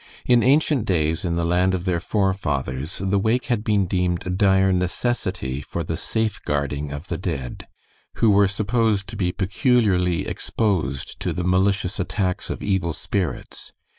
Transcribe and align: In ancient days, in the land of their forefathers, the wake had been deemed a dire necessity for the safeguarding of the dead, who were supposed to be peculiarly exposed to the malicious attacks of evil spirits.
In 0.25 0.41
ancient 0.41 0.85
days, 0.85 1.23
in 1.23 1.35
the 1.35 1.45
land 1.45 1.75
of 1.75 1.85
their 1.85 1.99
forefathers, 1.99 3.03
the 3.05 3.19
wake 3.19 3.45
had 3.53 3.63
been 3.63 3.85
deemed 3.85 4.25
a 4.25 4.31
dire 4.31 4.73
necessity 4.73 5.61
for 5.61 5.83
the 5.83 5.95
safeguarding 5.95 6.91
of 6.91 7.05
the 7.07 7.19
dead, 7.19 7.67
who 8.15 8.31
were 8.31 8.47
supposed 8.47 9.05
to 9.09 9.15
be 9.15 9.31
peculiarly 9.31 10.27
exposed 10.27 11.19
to 11.19 11.33
the 11.33 11.43
malicious 11.43 11.99
attacks 11.99 12.49
of 12.49 12.63
evil 12.63 12.93
spirits. 12.93 13.73